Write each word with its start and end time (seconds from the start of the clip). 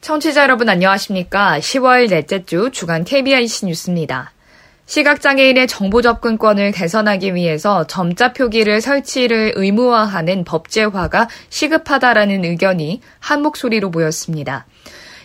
청취자 0.00 0.42
여러분 0.42 0.68
안녕하십니까? 0.70 1.58
10월 1.58 2.08
넷째 2.08 2.42
주 2.44 2.70
주간 2.72 3.04
KBIC 3.04 3.66
뉴스입니다. 3.66 4.32
시각장애인의 4.88 5.68
정보 5.68 6.00
접근권을 6.00 6.72
개선하기 6.72 7.34
위해서 7.34 7.86
점자 7.86 8.32
표기를 8.32 8.80
설치를 8.80 9.52
의무화하는 9.54 10.44
법제화가 10.44 11.28
시급하다라는 11.50 12.42
의견이 12.46 13.02
한 13.18 13.42
목소리로 13.42 13.90
모였습니다. 13.90 14.66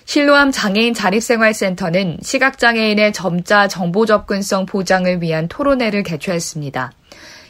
실로암 0.03 0.52
장애인 0.52 0.93
자립생활센터는 0.93 2.17
시각장애인의 2.21 3.13
점자 3.13 3.69
정보 3.69 4.05
접근성 4.05 4.65
보장을 4.65 5.21
위한 5.21 5.47
토론회를 5.47 6.03
개최했습니다. 6.03 6.91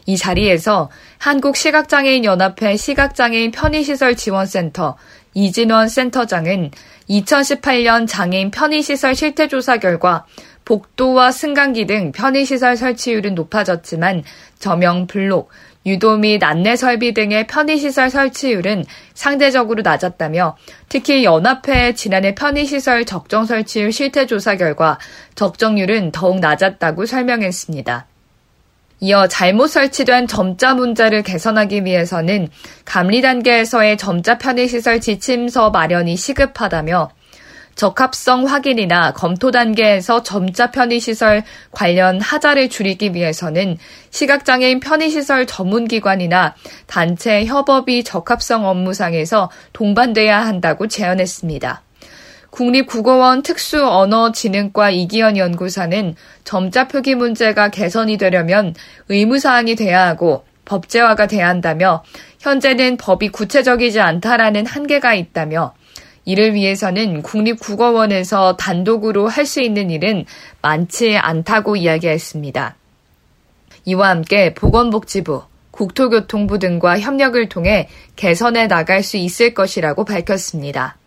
이 0.06 0.16
자리에서 0.16 0.92
한국시각장애인연합회 1.18 2.78
시각장애인 2.78 3.50
편의시설 3.50 4.16
지원센터 4.16 4.98
이진원 5.34 5.90
센터장은 5.90 6.70
2018년 7.10 8.08
장애인 8.08 8.52
편의시설 8.52 9.16
실태조사 9.16 9.78
결과 9.78 10.26
복도와 10.66 11.32
승강기 11.32 11.86
등 11.86 12.12
편의시설 12.12 12.78
설치율은 12.78 13.36
높아졌지만 13.36 14.24
저명 14.60 15.08
블록, 15.08 15.50
유도 15.86 16.18
및 16.18 16.42
안내 16.44 16.76
설비 16.76 17.14
등의 17.14 17.48
편의시설 17.48 18.10
설치율은 18.10 18.86
상대적으로 19.14 19.82
낮았다며 19.82 20.56
특히 20.88 21.26
연합회 21.26 21.94
지난해 21.94 22.34
편의시설 22.36 23.06
적정 23.06 23.46
설치율 23.46 23.92
실태조사 23.92 24.56
결과 24.56 24.98
적정률은 25.36 26.12
더욱 26.12 26.40
낮았다고 26.40 27.06
설명했습니다. 27.06 28.08
이어 29.02 29.28
잘못 29.28 29.68
설치된 29.68 30.28
점자 30.28 30.74
문자를 30.76 31.24
개선하기 31.24 31.84
위해서는 31.84 32.48
감리 32.86 33.22
단계에서의 33.22 33.98
점자 33.98 34.38
편의시설 34.38 35.02
지침서 35.02 35.72
마련이 35.72 36.16
시급하다며 36.16 37.10
적합성 37.76 38.48
확인이나 38.48 39.14
검토 39.14 39.52
단계에서 39.52 40.24
점자 40.24 40.72
편의시설 40.72 41.44
관련 41.72 42.22
하자를 42.22 42.70
줄이기 42.70 43.14
위해서는 43.14 43.78
시각장애인 44.12 44.80
편의시설 44.80 45.48
전문기관이나 45.48 46.56
단체 46.88 47.46
협업이 47.46 48.04
적합성 48.04 48.66
업무상에서 48.66 49.50
동반돼야 49.74 50.46
한다고 50.46 50.88
제안했습니다. 50.88 51.82
국립국어원 52.52 53.42
특수언어진흥과 53.42 54.92
이기현 54.92 55.38
연구사는 55.38 56.16
점자 56.44 56.88
표기 56.88 57.16
문제가 57.16 57.70
개선이 57.70 58.18
되려면 58.18 58.76
의무사항이 59.10 59.76
돼야 59.76 60.06
하고 60.06 60.46
법제화가 60.66 61.26
돼야 61.28 61.50
한다며 61.50 62.04
현재는 62.40 62.98
법이 62.98 63.30
구체적이지 63.30 64.00
않다라는 64.00 64.68
한계가 64.68 65.16
있다며 65.16 65.74
이를 66.26 66.54
위해서는 66.54 67.22
국립국어원에서 67.22 68.56
단독으로 68.58 69.28
할 69.28 69.46
수 69.46 69.62
있는 69.62 69.90
일은 69.90 70.26
많지 70.62 71.18
않다고 71.18 71.76
이야기했습니다. 71.76 72.76
이와 73.86 74.10
함께 74.10 74.54
보건복지부, 74.54 75.44
국토교통부 75.72 76.60
등과 76.60 77.00
협력을 77.00 77.50
통해 77.50 77.90
개선해 78.16 78.68
나갈 78.68 79.04
수 79.04 79.18
있을 79.18 79.54
것이라고 79.54 80.06
밝혔습니다. 80.06 80.98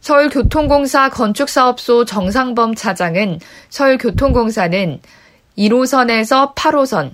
서울교통공사 0.00 1.10
건축사업소 1.10 2.04
정상범 2.06 2.74
차장은 2.74 3.38
서울교통공사는 3.68 5.00
1호선에서 5.56 6.54
8호선 6.56 7.12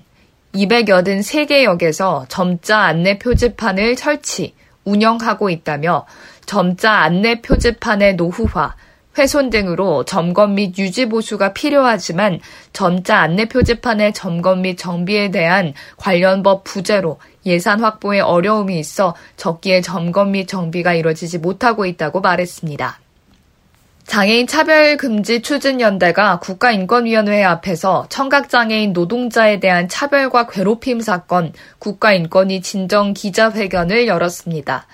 283개 0.54 1.64
역에서 1.64 2.24
점자 2.28 2.78
안내 2.78 3.18
표지판을 3.18 3.96
설치, 3.96 4.54
운영하고 4.84 5.50
있다며 5.50 6.06
점자 6.48 6.92
안내 6.92 7.42
표지판의 7.42 8.16
노후화, 8.16 8.74
훼손 9.18 9.50
등으로 9.50 10.06
점검 10.06 10.54
및 10.54 10.78
유지 10.78 11.04
보수가 11.06 11.52
필요하지만 11.52 12.40
점자 12.72 13.18
안내 13.18 13.44
표지판의 13.44 14.14
점검 14.14 14.62
및 14.62 14.78
정비에 14.78 15.30
대한 15.30 15.74
관련 15.98 16.42
법 16.42 16.64
부재로 16.64 17.18
예산 17.44 17.80
확보에 17.80 18.20
어려움이 18.20 18.78
있어 18.78 19.14
적기에 19.36 19.82
점검 19.82 20.32
및 20.32 20.48
정비가 20.48 20.94
이뤄지지 20.94 21.36
못하고 21.36 21.84
있다고 21.84 22.22
말했습니다. 22.22 22.98
장애인 24.06 24.46
차별 24.46 24.96
금지 24.96 25.42
추진 25.42 25.82
연대가 25.82 26.38
국가인권위원회 26.38 27.44
앞에서 27.44 28.06
청각장애인 28.08 28.94
노동자에 28.94 29.60
대한 29.60 29.86
차별과 29.86 30.46
괴롭힘 30.46 31.00
사건 31.02 31.52
국가인권위 31.78 32.62
진정 32.62 33.12
기자회견을 33.12 34.06
열었습니다. 34.06 34.86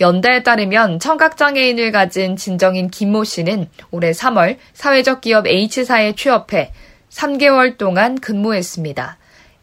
연대에 0.00 0.42
따르면 0.42 1.00
청각장애인을 1.00 1.90
가진 1.90 2.36
진정인 2.36 2.88
김모 2.88 3.24
씨는 3.24 3.68
올해 3.90 4.12
3월 4.12 4.56
사회적 4.72 5.20
기업 5.20 5.46
H사에 5.46 6.14
취업해 6.14 6.72
3개월 7.10 7.76
동안 7.78 8.20
근무했습니다. 8.20 9.18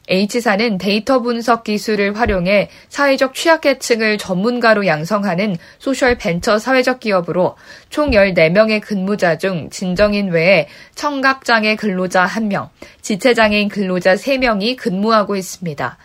H사는 0.07 0.77
데이터 0.77 1.19
분석 1.21 1.63
기술을 1.63 2.19
활용해 2.19 2.69
사회적 2.89 3.33
취약계층을 3.33 4.17
전문가로 4.17 4.85
양성하는 4.85 5.57
소셜 5.79 6.17
벤처 6.17 6.59
사회적 6.59 6.99
기업으로 6.99 7.55
총 7.89 8.11
14명의 8.11 8.81
근무자 8.81 9.37
중 9.37 9.69
진정인 9.71 10.29
외에 10.29 10.67
청각장애 10.93 11.75
근로자 11.75 12.27
1명, 12.27 12.69
지체장애인 13.01 13.69
근로자 13.69 14.13
3명이 14.13 14.75
근무하고 14.77 15.35
있습니다. 15.35 15.97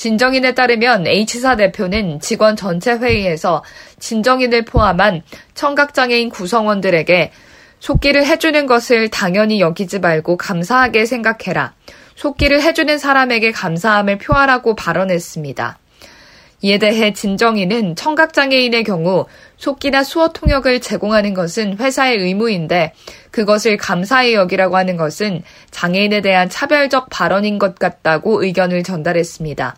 진정인에 0.00 0.54
따르면 0.54 1.06
H사 1.06 1.56
대표는 1.56 2.20
직원 2.20 2.56
전체 2.56 2.92
회의에서 2.92 3.62
진정인을 3.98 4.64
포함한 4.64 5.20
청각장애인 5.52 6.30
구성원들에게 6.30 7.30
속기를 7.80 8.24
해주는 8.24 8.64
것을 8.64 9.10
당연히 9.10 9.60
여기지 9.60 9.98
말고 9.98 10.38
감사하게 10.38 11.04
생각해라. 11.04 11.74
속기를 12.16 12.62
해주는 12.62 12.96
사람에게 12.96 13.52
감사함을 13.52 14.16
표하라고 14.16 14.74
발언했습니다. 14.74 15.79
이에 16.62 16.78
대해 16.78 17.12
진정인은 17.12 17.96
청각장애인의 17.96 18.84
경우 18.84 19.26
속기나 19.56 20.04
수어 20.04 20.28
통역을 20.28 20.80
제공하는 20.80 21.34
것은 21.34 21.78
회사의 21.78 22.18
의무인데 22.18 22.92
그것을 23.30 23.76
감사히 23.76 24.34
여기라고 24.34 24.76
하는 24.76 24.96
것은 24.96 25.42
장애인에 25.70 26.20
대한 26.20 26.48
차별적 26.48 27.08
발언인 27.10 27.58
것 27.58 27.78
같다고 27.78 28.42
의견을 28.44 28.82
전달했습니다. 28.82 29.76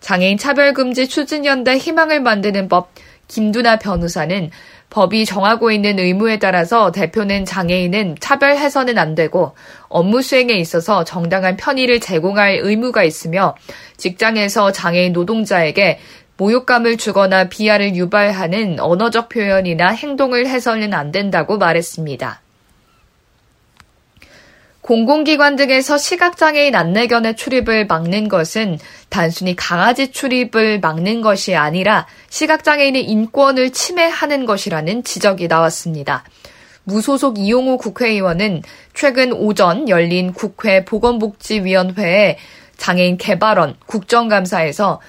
장애인 0.00 0.38
차별금지 0.38 1.08
추진연대 1.08 1.78
희망을 1.78 2.20
만드는 2.20 2.68
법 2.68 2.90
김두나 3.26 3.78
변호사는 3.78 4.50
법이 4.90 5.26
정하고 5.26 5.70
있는 5.70 5.98
의무에 5.98 6.38
따라서 6.38 6.90
대표는 6.92 7.44
장애인은 7.44 8.16
차별해서는 8.20 8.98
안 8.98 9.14
되고 9.14 9.54
업무 9.88 10.22
수행에 10.22 10.54
있어서 10.54 11.04
정당한 11.04 11.56
편의를 11.56 12.00
제공할 12.00 12.60
의무가 12.62 13.04
있으며 13.04 13.54
직장에서 13.96 14.72
장애인 14.72 15.12
노동자에게 15.12 15.98
모욕감을 16.38 16.96
주거나 16.96 17.48
비하를 17.48 17.96
유발하는 17.96 18.78
언어적 18.78 19.28
표현이나 19.28 19.88
행동을 19.88 20.46
해서는 20.46 20.94
안 20.94 21.10
된다고 21.10 21.58
말했습니다. 21.58 22.40
공공기관 24.88 25.56
등에서 25.56 25.98
시각장애인 25.98 26.74
안내견의 26.74 27.36
출입을 27.36 27.86
막는 27.86 28.28
것은 28.28 28.78
단순히 29.10 29.54
강아지 29.54 30.10
출입을 30.10 30.80
막는 30.80 31.20
것이 31.20 31.54
아니라 31.54 32.06
시각장애인의 32.30 33.04
인권을 33.04 33.72
침해하는 33.72 34.46
것이라는 34.46 35.04
지적이 35.04 35.48
나왔습니다. 35.48 36.24
무소속 36.84 37.38
이용호 37.38 37.76
국회의원은 37.76 38.62
최근 38.94 39.34
오전 39.34 39.90
열린 39.90 40.32
국회 40.32 40.86
보건복지위원회의 40.86 42.38
장애인 42.78 43.18
개발원 43.18 43.76
국정감사에서 43.84 45.02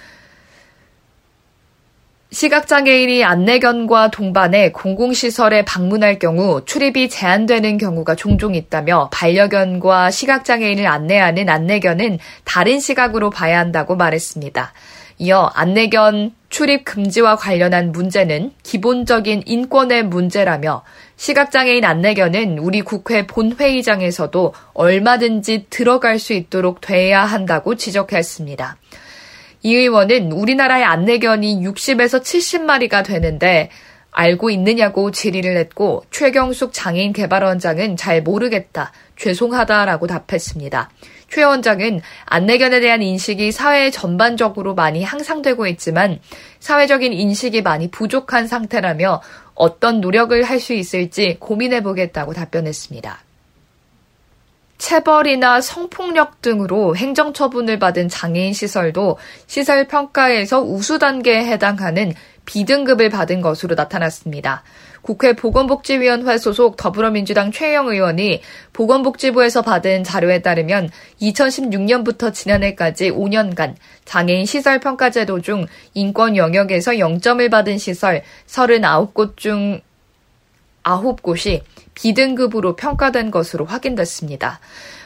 시각장애인이 2.31 3.23
안내견과 3.23 4.11
동반해 4.11 4.71
공공시설에 4.71 5.65
방문할 5.65 6.19
경우 6.19 6.63
출입이 6.63 7.09
제한되는 7.09 7.79
경우가 7.79 8.13
종종 8.13 8.53
있다며 8.53 9.09
반려견과 9.11 10.11
시각장애인을 10.11 10.85
안내하는 10.85 11.49
안내견은 11.49 12.19
다른 12.43 12.79
시각으로 12.79 13.31
봐야 13.31 13.57
한다고 13.57 13.95
말했습니다. 13.95 14.73
이어 15.17 15.49
안내견 15.55 16.35
출입 16.49 16.85
금지와 16.85 17.35
관련한 17.35 17.91
문제는 17.91 18.51
기본적인 18.61 19.43
인권의 19.47 20.03
문제라며 20.03 20.83
시각장애인 21.17 21.83
안내견은 21.83 22.59
우리 22.59 22.81
국회 22.81 23.25
본회의장에서도 23.25 24.53
얼마든지 24.73 25.65
들어갈 25.71 26.19
수 26.19 26.33
있도록 26.33 26.79
돼야 26.79 27.25
한다고 27.25 27.75
지적했습니다. 27.75 28.77
이 29.61 29.75
의원은 29.75 30.31
우리나라의 30.31 30.83
안내견이 30.83 31.61
60에서 31.63 32.21
70마리가 32.21 33.03
되는데 33.03 33.69
알고 34.11 34.49
있느냐고 34.49 35.11
질의를 35.11 35.57
했고 35.57 36.03
최경숙 36.11 36.73
장애인 36.73 37.13
개발원장은 37.13 37.95
잘 37.95 38.23
모르겠다. 38.23 38.91
죄송하다라고 39.17 40.07
답했습니다. 40.07 40.89
최 41.29 41.43
원장은 41.43 42.01
안내견에 42.25 42.79
대한 42.79 43.01
인식이 43.03 43.51
사회 43.51 43.91
전반적으로 43.91 44.73
많이 44.73 45.03
향상되고 45.03 45.67
있지만 45.67 46.19
사회적인 46.59 47.13
인식이 47.13 47.61
많이 47.61 47.91
부족한 47.91 48.47
상태라며 48.47 49.21
어떤 49.53 50.01
노력을 50.01 50.41
할 50.43 50.59
수 50.59 50.73
있을지 50.73 51.37
고민해 51.39 51.83
보겠다고 51.83 52.33
답변했습니다. 52.33 53.28
체벌이나 54.79 55.61
성폭력 55.61 56.41
등으로 56.41 56.95
행정처분을 56.95 57.77
받은 57.79 58.07
장애인 58.09 58.53
시설도 58.53 59.17
시설 59.45 59.87
평가에서 59.87 60.61
우수 60.61 60.97
단계에 60.97 61.45
해당하는 61.45 62.13
B등급을 62.45 63.09
받은 63.09 63.41
것으로 63.41 63.75
나타났습니다. 63.75 64.63
국회 65.01 65.33
보건복지위원회 65.33 66.37
소속 66.37 66.77
더불어민주당 66.77 67.51
최영 67.51 67.89
의원이 67.89 68.41
보건복지부에서 68.73 69.61
받은 69.61 70.03
자료에 70.03 70.41
따르면 70.41 70.89
2016년부터 71.21 72.33
지난해까지 72.33 73.11
5년간 73.11 73.75
장애인 74.05 74.45
시설 74.45 74.79
평가 74.79 75.11
제도 75.11 75.41
중 75.41 75.67
인권 75.93 76.37
영역에서 76.37 76.93
0점을 76.93 77.51
받은 77.51 77.77
시설 77.77 78.23
39곳 78.47 79.37
중 79.37 79.81
9곳이 80.97 81.61
B등급으로 81.95 82.75
평가된 82.75 83.31
것으로 83.31 83.65
확인됐습니다. 83.65 84.59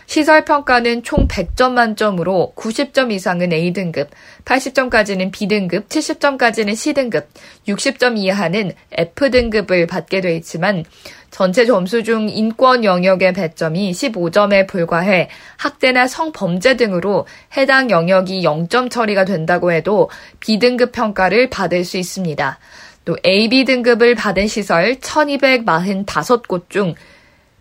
시설 0.06 0.44
평가는 0.46 1.04
총 1.04 1.28
100점 1.28 1.72
만점으로 1.72 2.54
90점 2.56 3.12
이상은 3.12 3.54
A등급, 3.54 4.10
80점까지는 4.46 5.32
B등급, 5.32 5.88
70점까지는 5.88 6.76
C등급, 6.76 7.30
60점 7.68 8.18
이하는 8.18 8.74
F등급을 8.92 9.88
받게 9.88 10.22
돼 10.22 10.36
있지만 10.36 10.84
전체 11.32 11.66
점수 11.66 12.04
중 12.04 12.30
인권 12.30 12.84
영역의 12.84 13.34
배점이 13.34 13.92
15점에 13.92 14.68
불과해 14.68 15.30
학대나 15.58 16.06
성범죄 16.08 16.78
등으로 16.78 17.26
해당 17.58 17.90
영역이 17.90 18.44
0점 18.44 18.92
처리가 18.92 19.26
된다고 19.26 19.72
해도 19.72 20.12
B등급 20.42 20.92
평가를 20.92 21.50
받을 21.50 21.84
수 21.86 21.98
있습니다. 21.98 22.60
또 23.06 23.18
AB 23.26 23.66
등급을 23.66 24.16
받은 24.16 24.48
시설 24.48 24.96
1245곳 24.96 26.70
중 26.70 26.96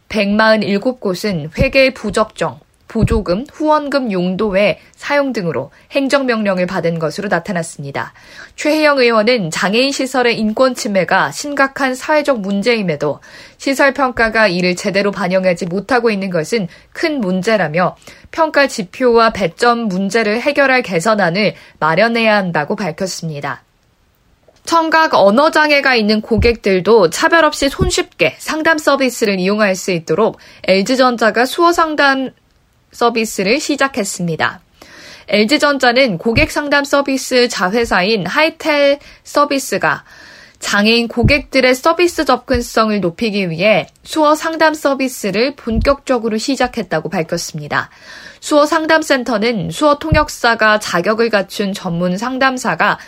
147곳은 0.09 1.57
회계 1.59 1.95
부적정, 1.95 2.61
보조금, 2.93 3.47
후원금 3.51 4.13
용도의 4.13 4.79
사용 4.95 5.33
등으로 5.33 5.71
행정명령을 5.93 6.67
받은 6.67 6.99
것으로 6.99 7.29
나타났습니다. 7.29 8.13
최혜영 8.57 8.99
의원은 8.99 9.51
장애인 9.51 9.93
시설의 9.93 10.39
인권 10.39 10.75
침해가 10.75 11.31
심각한 11.31 11.95
사회적 11.95 12.41
문제임에도 12.41 13.21
시설 13.57 13.95
평가가 13.95 14.49
이를 14.49 14.77
제대로 14.77 15.11
반영하지 15.11 15.65
못하고 15.67 16.11
있는 16.11 16.29
것은 16.29 16.69
큰 16.93 17.23
문제라며 17.23 17.97
평가 18.31 18.67
지표와 18.67 19.31
배점 19.31 19.89
문제를 19.89 20.43
해결할 20.43 20.83
개선안을 20.83 21.55
마련해야 21.79 22.37
한다고 22.37 22.77
밝혔습니다. 22.77 23.63
청각 24.65 25.15
언어 25.15 25.51
장애가 25.51 25.97
있는 25.97 26.21
고객들도 26.21 27.11
차별 27.11 27.45
없이 27.45 27.69
손쉽게 27.69 28.37
상담 28.39 28.79
서비스를 28.79 29.39
이용할 29.39 29.75
수 29.75 29.91
있도록 29.91 30.39
LG전자가 30.65 31.45
수어 31.47 31.73
상담 31.73 32.31
서비스를 32.93 33.61
시작했습니다. 33.61 34.61
LG전자는 35.29 36.19
고객 36.19 36.51
상담 36.51 36.85
서비스 36.85 37.49
자회사인 37.49 38.27
하이텔 38.27 38.99
서비스가 39.25 40.05
장애인 40.63 41.09
고객들의 41.09 41.75
서비스 41.75 42.25
접근성을 42.25 42.99
높이기 43.01 43.51
위해 43.51 43.89
수어 44.05 44.37
상담 44.37 44.75
서비스를 44.75 45.57
본격적으로 45.57 46.39
시작했다고 46.39 47.09
밝혔습니다. 47.09 47.91
수어 48.41 48.65
상담센터는 48.65 49.71
수어 49.71 49.99
통역사가 49.99 50.79
자격을 50.79 51.31
갖춘 51.31 51.73
전문 51.73 52.17
상담사가 52.17 52.99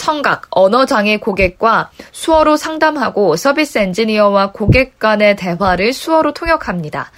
청각, 0.00 0.46
언어장애 0.48 1.18
고객과 1.18 1.90
수어로 2.10 2.56
상담하고 2.56 3.36
서비스 3.36 3.76
엔지니어와 3.76 4.52
고객 4.52 4.98
간의 4.98 5.36
대화를 5.36 5.92
수어로 5.92 6.32
통역합니다. 6.32 7.10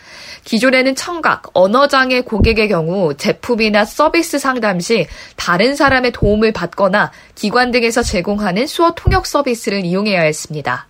기존에는 0.42 0.96
청각, 0.96 1.50
언어장애 1.52 2.22
고객의 2.22 2.66
경우 2.66 3.14
제품이나 3.16 3.84
서비스 3.84 4.40
상담 4.40 4.80
시 4.80 5.06
다른 5.36 5.76
사람의 5.76 6.10
도움을 6.10 6.50
받거나 6.50 7.12
기관 7.36 7.70
등에서 7.70 8.02
제공하는 8.02 8.66
수어 8.66 8.94
통역 8.96 9.26
서비스를 9.26 9.84
이용해야 9.84 10.22
했습니다. 10.22 10.88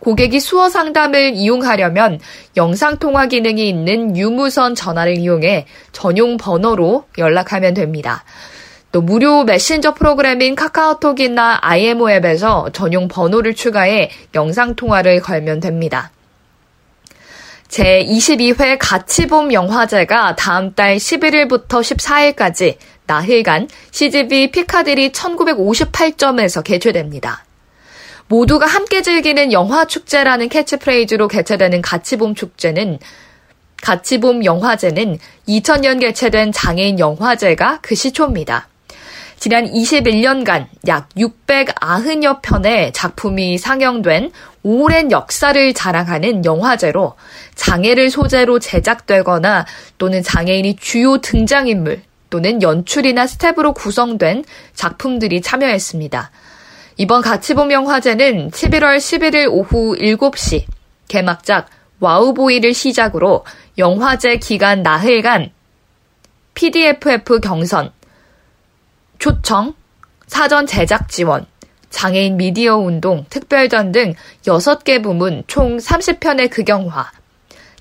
고객이 0.00 0.40
수어 0.40 0.68
상담을 0.68 1.32
이용하려면 1.36 2.20
영상통화 2.58 3.28
기능이 3.28 3.66
있는 3.66 4.14
유무선 4.14 4.74
전화를 4.74 5.16
이용해 5.16 5.64
전용 5.92 6.36
번호로 6.36 7.06
연락하면 7.16 7.72
됩니다. 7.72 8.24
또 8.94 9.00
무료 9.00 9.42
메신저 9.42 9.92
프로그램인 9.94 10.54
카카오톡이나 10.54 11.58
IMO 11.62 12.08
앱에서 12.12 12.70
전용 12.72 13.08
번호를 13.08 13.54
추가해 13.54 14.08
영상통화를 14.36 15.20
걸면 15.20 15.58
됩니다. 15.58 16.12
제22회 17.66 18.76
가치봄 18.78 19.52
영화제가 19.52 20.36
다음 20.36 20.74
달 20.74 20.96
11일부터 20.98 21.80
14일까지 22.36 22.76
나흘간 23.06 23.68
CGV 23.90 24.52
피카디리 24.52 25.10
1958점에서 25.10 26.62
개최됩니다. 26.62 27.44
모두가 28.28 28.66
함께 28.66 29.02
즐기는 29.02 29.50
영화 29.50 29.86
축제라는 29.86 30.48
캐치프레이즈로 30.48 31.26
개최되는 31.26 31.82
가치봄 31.82 32.36
축제는 32.36 33.00
가치봄 33.82 34.44
영화제는 34.44 35.18
2000년 35.48 35.98
개최된 35.98 36.52
장애인 36.52 37.00
영화제가 37.00 37.80
그 37.82 37.96
시초입니다. 37.96 38.68
지난 39.38 39.66
21년간 39.66 40.66
약 40.86 41.08
690여 41.16 42.40
편의 42.42 42.92
작품이 42.92 43.58
상영된 43.58 44.30
오랜 44.62 45.10
역사를 45.10 45.74
자랑하는 45.74 46.44
영화제로 46.44 47.14
장애를 47.54 48.10
소재로 48.10 48.58
제작되거나 48.58 49.66
또는 49.98 50.22
장애인이 50.22 50.76
주요 50.76 51.18
등장인물 51.18 52.02
또는 52.30 52.62
연출이나 52.62 53.26
스텝으로 53.26 53.74
구성된 53.74 54.44
작품들이 54.72 55.40
참여했습니다. 55.40 56.30
이번 56.96 57.22
가치봄 57.22 57.70
영화제는 57.70 58.50
11월 58.50 58.96
11일 58.96 59.48
오후 59.50 59.96
7시 59.96 60.64
개막작 61.08 61.68
와우보이를 62.00 62.72
시작으로 62.72 63.44
영화제 63.78 64.36
기간 64.36 64.82
나흘간 64.82 65.50
PDFF 66.54 67.40
경선, 67.40 67.92
초청, 69.24 69.72
사전 70.26 70.66
제작 70.66 71.08
지원, 71.08 71.46
장애인 71.88 72.36
미디어 72.36 72.76
운동, 72.76 73.24
특별전 73.30 73.90
등 73.90 74.12
6개 74.42 75.02
부문 75.02 75.44
총 75.46 75.78
30편의 75.78 76.50
극영화, 76.50 77.10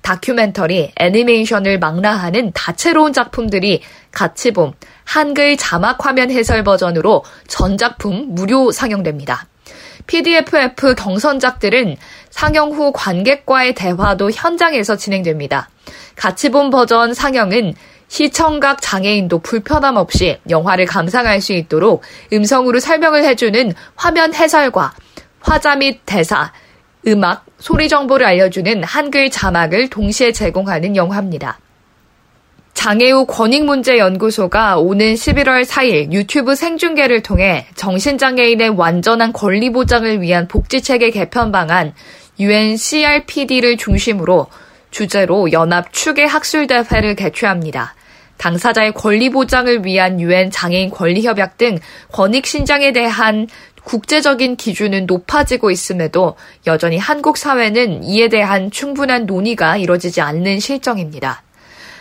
다큐멘터리, 0.02 0.94
애니메이션을 0.96 1.80
망라하는 1.80 2.54
다채로운 2.54 3.12
작품들이 3.12 3.82
같이 4.14 4.52
봄 4.52 4.72
한글 5.04 5.58
자막 5.58 6.06
화면 6.06 6.32
해설 6.32 6.64
버전으로 6.64 7.26
전작품 7.50 8.28
무료 8.30 8.72
상영됩니다. 8.72 9.46
PDFF 10.08 10.96
경선작들은 10.96 11.98
상영 12.30 12.72
후 12.72 12.94
관객과의 12.94 13.76
대화도 13.76 14.32
현장에서 14.32 14.96
진행됩니다. 14.96 15.70
같이 16.16 16.50
본 16.50 16.70
버전 16.70 17.14
상영은 17.14 17.74
시청각 18.14 18.80
장애인도 18.80 19.40
불편함 19.40 19.98
없이 19.98 20.38
영화를 20.48 20.86
감상할 20.86 21.42
수 21.42 21.52
있도록 21.52 22.04
음성으로 22.32 22.80
설명을 22.80 23.26
해주는 23.26 23.74
화면 23.96 24.36
해설과 24.36 24.94
화자 25.40 25.78
및 25.78 26.02
대사, 26.06 26.54
음악, 27.08 27.44
소리 27.58 27.90
정보를 27.90 28.28
알려주는 28.28 28.84
한글 28.84 29.32
자막을 29.32 29.90
동시에 29.90 30.32
제공하는 30.32 30.96
영화입니다. 30.96 31.58
장애우 32.76 33.26
권익문제연구소가 33.26 34.78
오는 34.78 35.16
11월 35.16 35.66
4일 35.66 36.12
유튜브 36.12 36.54
생중계를 36.54 37.24
통해 37.24 37.66
정신장애인의 37.74 38.70
완전한 38.78 39.34
권리 39.34 39.72
보장을 39.72 40.22
위한 40.22 40.48
복지체계 40.48 41.10
개편 41.10 41.52
방안 41.52 41.96
UNCRPD를 42.40 43.78
중심으로 43.78 44.46
주제로 44.92 45.52
연합 45.52 45.92
추계 45.92 46.26
학술대회를 46.26 47.16
개최합니다. 47.16 47.96
당사자의 48.44 48.92
권리 48.92 49.30
보장을 49.30 49.86
위한 49.86 50.20
유엔 50.20 50.52
장애인 50.52 50.90
권리 50.90 51.22
협약 51.22 51.58
등 51.58 51.80
권익 52.12 52.46
신장에 52.46 52.92
대한 52.92 53.48
국제적인 53.86 54.58
기준은 54.58 55.06
높아지고 55.06 55.72
있음에도 55.72 56.36
여전히 56.68 56.98
한국 56.98 57.38
사회는 57.38 58.04
이에 58.04 58.28
대한 58.28 58.70
충분한 58.70 59.28
논의가 59.28 59.78
이뤄지지 59.78 60.20
않는 60.20 60.60
실정입니다. 60.60 61.42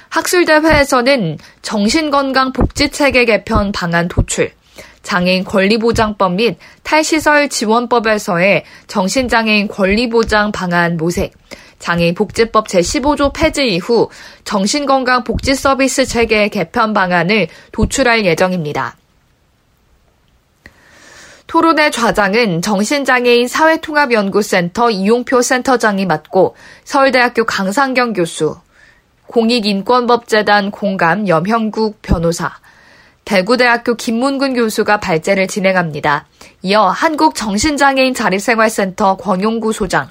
학술대회에서는 0.08 1.38
정신건강복지체계 1.62 3.24
개편 3.24 3.70
방안 3.70 4.08
도출, 4.08 4.50
장애인 5.04 5.44
권리보장법 5.44 6.34
및 6.34 6.58
탈시설 6.82 7.50
지원법에서의 7.50 8.64
정신장애인 8.88 9.68
권리보장 9.68 10.50
방안 10.50 10.96
모색, 10.96 11.34
장애인 11.82 12.14
복지법 12.14 12.68
제15조 12.68 13.32
폐지 13.34 13.74
이후 13.74 14.08
정신건강 14.44 15.24
복지 15.24 15.56
서비스 15.56 16.06
체계 16.06 16.48
개편 16.48 16.92
방안을 16.92 17.48
도출할 17.72 18.24
예정입니다. 18.24 18.96
토론회 21.48 21.90
좌장은 21.90 22.62
정신장애인 22.62 23.48
사회통합연구센터 23.48 24.90
이용표 24.90 25.42
센터장이 25.42 26.06
맡고 26.06 26.54
서울대학교 26.84 27.44
강상경 27.44 28.12
교수, 28.12 28.56
공익인권법재단 29.26 30.70
공감 30.70 31.26
염형국 31.26 32.00
변호사, 32.00 32.52
대구대학교 33.24 33.96
김문근 33.96 34.54
교수가 34.54 35.00
발제를 35.00 35.48
진행합니다. 35.48 36.26
이어 36.62 36.86
한국정신장애인 36.88 38.14
자립생활센터 38.14 39.16
권용구 39.16 39.72
소장, 39.72 40.08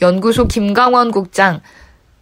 연구소 0.00 0.46
김강원 0.46 1.10
국장, 1.10 1.60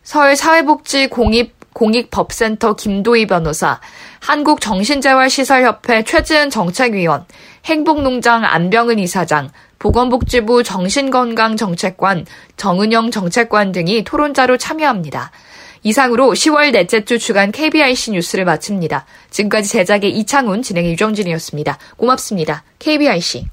서울사회복지 0.02 1.08
공익 1.08 1.54
공익법센터 1.74 2.76
김도희 2.76 3.26
변호사, 3.26 3.80
한국정신재활시설협회 4.20 6.04
최지은 6.04 6.48
정책위원, 6.48 7.26
행복농장 7.64 8.44
안병은 8.44 8.98
이사장, 9.00 9.50
보건복지부 9.78 10.62
정신건강정책관, 10.62 12.26
정은영 12.56 13.10
정책관 13.10 13.72
등이 13.72 14.04
토론자로 14.04 14.56
참여합니다. 14.56 15.30
이상으로 15.82 16.32
10월 16.32 16.72
넷째 16.72 17.04
주 17.04 17.18
주간 17.18 17.52
KBIC 17.52 18.12
뉴스를 18.12 18.46
마칩니다. 18.46 19.04
지금까지 19.30 19.68
제작의 19.68 20.16
이창훈, 20.18 20.62
진행의 20.62 20.92
유정진이었습니다. 20.92 21.78
고맙습니다. 21.98 22.64
KBIC. 22.78 23.44